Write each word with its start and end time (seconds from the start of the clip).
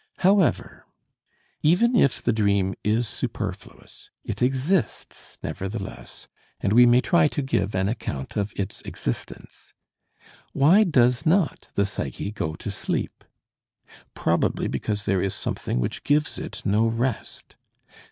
However, 0.21 0.87
even 1.61 1.95
if 1.95 2.23
the 2.23 2.33
dream 2.33 2.73
is 2.83 3.07
superfluous, 3.07 4.09
it 4.23 4.41
exists 4.41 5.37
nevertheless 5.43 6.27
and 6.59 6.73
we 6.73 6.87
may 6.87 7.01
try 7.01 7.27
to 7.27 7.41
give 7.43 7.75
an 7.75 7.87
account 7.87 8.35
of 8.35 8.51
its 8.55 8.81
existence. 8.81 9.75
Why 10.53 10.83
does 10.85 11.23
not 11.23 11.67
the 11.75 11.85
psyche 11.85 12.31
go 12.31 12.55
to 12.55 12.71
sleep? 12.71 13.23
Probably 14.15 14.67
because 14.67 15.05
there 15.05 15.21
is 15.21 15.35
something 15.35 15.79
which 15.79 16.03
gives 16.03 16.39
it 16.39 16.63
no 16.65 16.87
rest. 16.87 17.55